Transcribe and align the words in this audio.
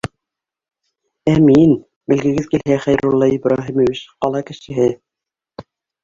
Ә 1.33 1.33
мин, 1.47 1.73
бел 2.11 2.23
гегеҙ 2.27 2.47
килһә, 2.53 2.77
Хәйрулла 2.85 3.27
Ибраһимович, 3.35 4.01
ҡала 4.25 4.41
кешеһе 4.49 4.89